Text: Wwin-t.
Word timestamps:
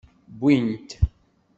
Wwin-t. 0.39 0.89